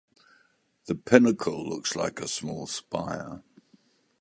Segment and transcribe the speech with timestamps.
[0.85, 3.43] The pinnacle looks like a small spire.